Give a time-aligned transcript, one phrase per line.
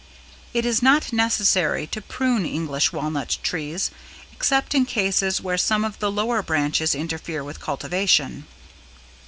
[0.51, 3.91] It is not necessary to prune English Walnut trees
[4.33, 8.47] except in cases where some of the lower branches interfere with cultivation.